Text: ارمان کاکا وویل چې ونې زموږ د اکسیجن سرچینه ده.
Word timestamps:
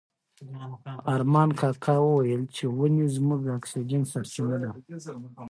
ارمان 1.13 1.49
کاکا 1.59 1.95
وویل 2.01 2.43
چې 2.55 2.63
ونې 2.77 3.05
زموږ 3.15 3.39
د 3.43 3.47
اکسیجن 3.59 4.01
سرچینه 4.11 4.57
ده. 4.61 4.71